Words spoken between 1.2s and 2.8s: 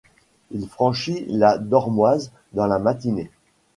la Dormoise dans la